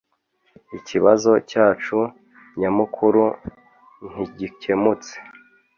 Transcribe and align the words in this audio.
Ikibazo 0.77 1.31
cyacu 1.49 1.97
nyamukuru 2.59 3.23
ntigikemutse 4.11 5.13